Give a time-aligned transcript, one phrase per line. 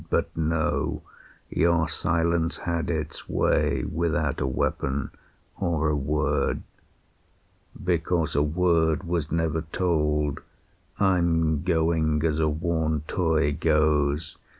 [0.09, 1.03] But no
[1.51, 5.11] your silence had its way, Without a weapon
[5.59, 6.63] or a word.
[7.83, 10.39] "Because a word was never told,
[10.99, 14.37] I'm going as a worn toy goes.